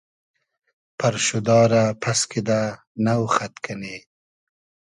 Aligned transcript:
پئرشودا 0.97 1.59
رۂ 1.71 1.83
پئس 2.01 2.19
کیدۂ 2.31 2.61
نۆ 3.05 3.13
خئد 3.33 3.53
کئنی 3.63 3.95